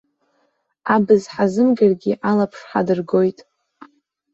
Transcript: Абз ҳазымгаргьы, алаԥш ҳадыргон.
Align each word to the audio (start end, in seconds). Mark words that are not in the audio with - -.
Абз 0.95 1.21
ҳазымгаргьы, 1.33 2.13
алаԥш 2.29 2.59
ҳадыргон. 2.69 3.29